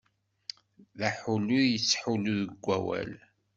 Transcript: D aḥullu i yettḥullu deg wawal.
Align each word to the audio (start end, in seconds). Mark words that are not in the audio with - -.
D 0.97 0.99
aḥullu 1.07 1.57
i 1.61 1.65
yettḥullu 1.71 2.33
deg 2.47 2.61
wawal. 2.65 3.11